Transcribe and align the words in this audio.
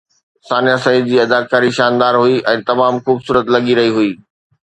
ثانيه 0.51 0.77
سعيد 0.85 1.09
جي 1.09 1.17
اداڪاري 1.23 1.69
شاندار 1.79 2.17
هئي 2.23 2.39
۽ 2.53 2.65
تمام 2.71 2.99
خوبصورت 3.09 3.55
لڳي 3.57 3.79
رهي 3.81 3.93
هئي 3.99 4.11